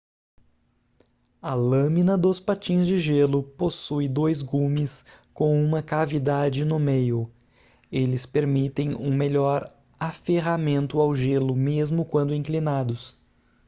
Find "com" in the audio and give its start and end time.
5.31-5.63